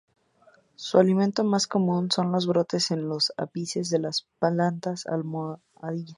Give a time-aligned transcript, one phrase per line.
[0.73, 6.07] Su alimento más común son los brotes en los ápices de las plantas almohadilla.